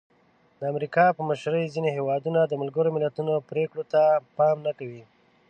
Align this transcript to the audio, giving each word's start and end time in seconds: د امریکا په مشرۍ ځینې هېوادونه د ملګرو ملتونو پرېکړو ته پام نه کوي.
د 0.59 0.61
امریکا 0.73 1.05
په 1.17 1.21
مشرۍ 1.29 1.65
ځینې 1.73 1.89
هېوادونه 1.97 2.39
د 2.45 2.53
ملګرو 2.61 2.93
ملتونو 2.97 3.33
پرېکړو 3.49 3.83
ته 3.93 4.01
پام 4.35 4.57
نه 4.67 4.71
کوي. 4.79 5.03